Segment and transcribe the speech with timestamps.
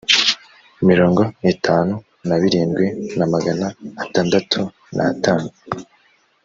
[0.89, 1.21] mirongo
[1.53, 1.93] itanu
[2.27, 2.85] na birindwi
[3.17, 3.67] na magana
[4.03, 4.61] atandatu
[4.95, 5.49] natanu